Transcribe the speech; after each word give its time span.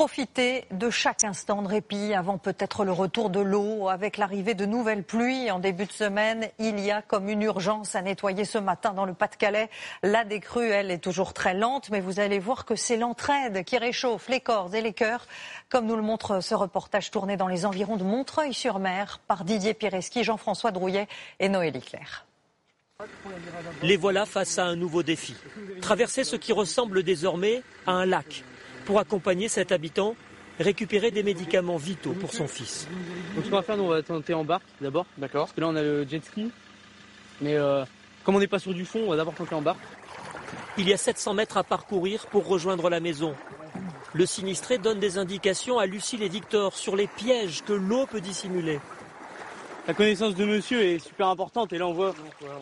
profiter 0.00 0.64
de 0.70 0.88
chaque 0.88 1.24
instant 1.24 1.60
de 1.60 1.68
répit 1.68 2.14
avant 2.14 2.38
peut-être 2.38 2.86
le 2.86 2.92
retour 2.92 3.28
de 3.28 3.38
l'eau. 3.38 3.90
Avec 3.90 4.16
l'arrivée 4.16 4.54
de 4.54 4.64
nouvelles 4.64 5.02
pluies 5.02 5.50
en 5.50 5.58
début 5.58 5.84
de 5.84 5.92
semaine, 5.92 6.48
il 6.58 6.80
y 6.80 6.90
a 6.90 7.02
comme 7.02 7.28
une 7.28 7.42
urgence 7.42 7.94
à 7.94 8.00
nettoyer 8.00 8.46
ce 8.46 8.56
matin 8.56 8.94
dans 8.94 9.04
le 9.04 9.12
Pas-de-Calais. 9.12 9.68
La 10.02 10.24
décrue, 10.24 10.70
elle, 10.70 10.90
est 10.90 11.04
toujours 11.04 11.34
très 11.34 11.52
lente, 11.52 11.90
mais 11.90 12.00
vous 12.00 12.18
allez 12.18 12.38
voir 12.38 12.64
que 12.64 12.76
c'est 12.76 12.96
l'entraide 12.96 13.62
qui 13.62 13.76
réchauffe 13.76 14.30
les 14.30 14.40
corps 14.40 14.74
et 14.74 14.80
les 14.80 14.94
cœurs, 14.94 15.26
comme 15.68 15.84
nous 15.84 15.96
le 15.96 16.02
montre 16.02 16.40
ce 16.40 16.54
reportage 16.54 17.10
tourné 17.10 17.36
dans 17.36 17.48
les 17.48 17.66
environs 17.66 17.98
de 17.98 18.04
Montreuil-sur-Mer 18.04 19.20
par 19.28 19.44
Didier 19.44 19.74
Pireski, 19.74 20.24
Jean-François 20.24 20.70
Drouillet 20.70 21.08
et 21.40 21.50
Noélie 21.50 21.82
Claire. 21.82 22.24
Les 23.82 23.98
voilà 23.98 24.24
face 24.24 24.58
à 24.58 24.64
un 24.64 24.76
nouveau 24.76 25.02
défi. 25.02 25.34
Traverser 25.82 26.24
ce 26.24 26.36
qui 26.36 26.54
ressemble 26.54 27.02
désormais 27.02 27.62
à 27.86 27.92
un 27.92 28.06
lac 28.06 28.44
pour 28.90 28.98
accompagner 28.98 29.46
cet 29.46 29.70
habitant 29.70 30.16
récupérer 30.58 31.12
des 31.12 31.22
médicaments 31.22 31.76
vitaux 31.76 32.10
pour 32.10 32.34
son 32.34 32.48
fils. 32.48 32.88
Donc 33.36 33.44
ce 33.44 33.48
qu'on 33.48 33.54
va 33.54 33.62
faire, 33.62 33.76
nous, 33.76 33.84
on 33.84 33.88
va 33.90 34.02
tenter 34.02 34.34
en 34.34 34.42
barque 34.42 34.66
d'abord. 34.80 35.06
D'accord. 35.16 35.44
Parce 35.44 35.52
que 35.52 35.60
là, 35.60 35.68
on 35.68 35.76
a 35.76 35.82
le 35.82 36.04
jet 36.08 36.20
ski. 36.24 36.50
Mais 37.40 37.54
euh, 37.54 37.84
comme 38.24 38.34
on 38.34 38.40
n'est 38.40 38.48
pas 38.48 38.58
sur 38.58 38.74
du 38.74 38.84
fond, 38.84 38.98
on 39.06 39.10
va 39.10 39.16
d'abord 39.16 39.34
tenter 39.34 39.54
en 39.54 39.62
barque. 39.62 39.78
Il 40.76 40.88
y 40.88 40.92
a 40.92 40.96
700 40.96 41.34
mètres 41.34 41.56
à 41.56 41.62
parcourir 41.62 42.26
pour 42.26 42.48
rejoindre 42.48 42.90
la 42.90 42.98
maison. 42.98 43.32
Le 44.12 44.26
sinistré 44.26 44.78
donne 44.78 44.98
des 44.98 45.18
indications 45.18 45.78
à 45.78 45.86
Lucille 45.86 46.24
et 46.24 46.28
Victor 46.28 46.76
sur 46.76 46.96
les 46.96 47.06
pièges 47.06 47.62
que 47.62 47.72
l'eau 47.72 48.06
peut 48.06 48.20
dissimuler. 48.20 48.80
La 49.86 49.94
connaissance 49.94 50.34
de 50.34 50.44
monsieur 50.44 50.82
est 50.82 50.98
super 50.98 51.28
importante 51.28 51.72
et 51.72 51.78
là 51.78 51.86
on 51.86 51.92
voit, 51.92 52.12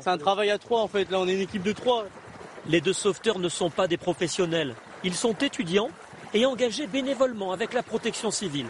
c'est 0.00 0.10
un 0.10 0.18
travail 0.18 0.50
à 0.50 0.58
trois 0.58 0.82
en 0.82 0.88
fait. 0.88 1.10
Là 1.10 1.20
on 1.20 1.26
est 1.26 1.36
une 1.36 1.40
équipe 1.40 1.62
de 1.62 1.72
trois. 1.72 2.04
Les 2.66 2.82
deux 2.82 2.92
sauveteurs 2.92 3.38
ne 3.38 3.48
sont 3.48 3.70
pas 3.70 3.88
des 3.88 3.96
professionnels. 3.96 4.74
Ils 5.04 5.14
sont 5.14 5.32
étudiants 5.32 5.88
et 6.34 6.46
engagés 6.46 6.86
bénévolement 6.86 7.52
avec 7.52 7.72
la 7.72 7.82
protection 7.82 8.30
civile. 8.30 8.66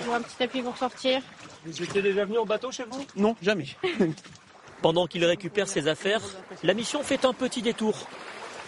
Je 0.00 0.04
vois 0.04 0.16
un 0.16 0.22
petit 0.22 0.42
appui 0.42 0.62
pour 0.62 0.76
sortir. 0.76 1.22
Vous 1.64 1.82
étiez 1.82 2.02
déjà 2.02 2.24
venu 2.24 2.38
en 2.38 2.46
bateau 2.46 2.70
chez 2.70 2.84
vous? 2.84 3.04
Non, 3.16 3.34
jamais. 3.42 3.66
Pendant 4.82 5.06
qu'il 5.06 5.24
récupère 5.24 5.68
ses 5.68 5.88
affaires, 5.88 6.22
la 6.62 6.74
mission 6.74 7.02
fait 7.02 7.24
un 7.24 7.32
petit 7.32 7.62
détour. 7.62 8.06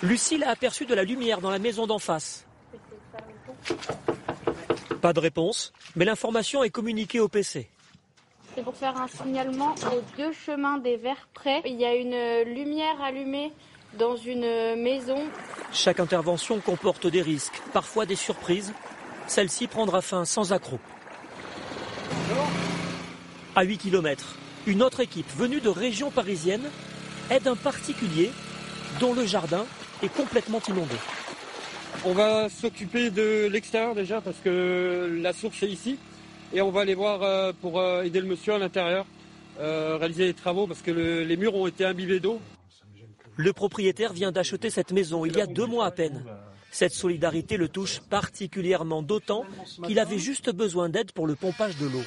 Lucille 0.03 0.43
a 0.45 0.51
aperçu 0.51 0.87
de 0.87 0.95
la 0.95 1.05
lumière 1.05 1.41
dans 1.41 1.51
la 1.51 1.59
maison 1.59 1.87
d'en 1.87 1.99
face. 1.99 2.47
Pas 5.01 5.13
de 5.13 5.21
réponse, 5.21 5.73
mais 5.95 6.05
l'information 6.05 6.65
est 6.65 6.71
communiquée 6.71 7.21
au 7.21 7.29
PC. 7.29 7.69
C'est 8.55 8.65
pour 8.65 8.75
faire 8.75 9.01
un 9.01 9.07
signalement 9.07 9.75
aux 9.93 10.03
deux 10.17 10.33
chemins 10.33 10.79
des 10.79 10.97
verts 10.97 11.29
près. 11.35 11.63
Il 11.65 11.77
y 11.77 11.85
a 11.85 11.95
une 11.95 12.53
lumière 12.53 13.01
allumée 13.01 13.53
dans 13.97 14.17
une 14.17 14.77
maison. 14.77 15.19
Chaque 15.73 16.01
intervention 16.01 16.61
comporte 16.61 17.07
des 17.07 17.23
risques, 17.23 17.61
parfois 17.73 18.07
des 18.07 18.17
surprises. 18.17 18.73
Celle-ci 19.27 19.67
prendra 19.67 20.01
fin 20.01 20.25
sans 20.25 20.53
accroc. 20.53 20.79
À 23.55 23.63
8 23.65 23.79
km, 23.79 24.37
une 24.67 24.83
autre 24.83 25.01
équipe 25.01 25.29
venue 25.37 25.61
de 25.61 25.69
région 25.69 26.11
parisienne 26.11 26.63
aide 27.31 27.47
un 27.49 27.57
particulier 27.57 28.31
dont 29.01 29.13
le 29.15 29.27
jardin 29.27 29.67
est 30.03 30.09
complètement 30.15 30.61
inondé. 30.69 30.95
On 32.05 32.13
va 32.13 32.49
s'occuper 32.49 33.11
de 33.11 33.49
l'extérieur 33.51 33.95
déjà 33.95 34.21
parce 34.21 34.37
que 34.45 35.19
la 35.21 35.33
source 35.33 35.63
est 35.63 35.69
ici. 35.69 35.99
Et 36.55 36.63
on 36.63 36.71
va 36.71 36.81
aller 36.83 36.95
voir 36.95 37.23
euh, 37.23 37.53
pour 37.61 37.79
euh, 37.79 38.05
aider 38.05 38.21
le 38.21 38.27
monsieur 38.27 38.55
à 38.55 38.59
l'intérieur, 38.59 39.05
euh, 39.61 39.99
réaliser 39.99 40.25
les 40.27 40.33
travaux 40.35 40.67
parce 40.67 40.81
que 40.81 40.91
le- 40.91 41.25
les 41.25 41.37
murs 41.37 41.55
ont 41.55 41.67
été 41.67 41.85
imbibés 41.85 42.21
d'eau. 42.21 42.41
Le 43.39 43.53
propriétaire 43.53 44.13
vient 44.13 44.33
d'acheter 44.33 44.69
cette 44.69 44.91
maison 44.91 45.25
il 45.25 45.37
y 45.37 45.41
a 45.41 45.47
deux 45.47 45.65
mois 45.65 45.87
à 45.87 45.93
peine. 45.93 46.25
Cette 46.73 46.93
solidarité 46.93 47.57
le 47.57 47.69
touche 47.69 48.01
particulièrement, 48.01 49.01
d'autant 49.01 49.45
qu'il 49.87 50.01
avait 50.01 50.19
juste 50.19 50.51
besoin 50.51 50.89
d'aide 50.89 51.13
pour 51.13 51.29
le 51.29 51.37
pompage 51.37 51.77
de 51.77 51.87
l'eau. 51.87 52.03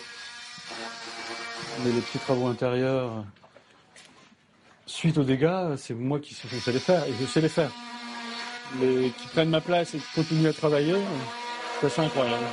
Mais 1.86 1.92
les 1.94 2.02
petits 2.02 2.20
travaux 2.20 2.48
intérieurs, 2.48 3.24
suite 4.86 5.18
aux 5.18 5.24
dégâts, 5.24 5.78
c'est 5.78 5.94
moi 5.94 6.20
qui 6.20 6.34
sais 6.34 6.72
les 6.74 6.80
faire 6.80 7.06
et 7.06 7.14
je 7.18 7.26
sais 7.26 7.40
les 7.40 7.48
faire. 7.48 7.72
Mais 8.82 9.10
qui 9.12 9.28
prennent 9.28 9.50
ma 9.50 9.62
place 9.62 9.96
et 9.96 10.00
qui 10.00 10.14
continuent 10.14 10.50
à 10.50 10.54
travailler, 10.54 10.96
ça 11.80 11.90
c'est 11.90 12.02
incroyable. 12.02 12.44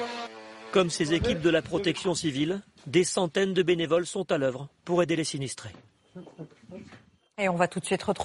Comme 0.70 0.88
ces 0.88 1.14
équipes 1.14 1.40
de 1.40 1.50
la 1.50 1.62
protection 1.62 2.14
civile, 2.14 2.62
des 2.86 3.02
centaines 3.02 3.54
de 3.54 3.62
bénévoles 3.64 4.06
sont 4.06 4.30
à 4.30 4.38
l'œuvre 4.38 4.68
pour 4.84 5.02
aider 5.02 5.16
les 5.16 5.24
sinistrés. 5.24 5.74
Et 7.40 7.48
on 7.48 7.54
va 7.54 7.68
tout 7.68 7.78
de 7.78 7.84
suite 7.84 8.02
retrouver 8.02 8.16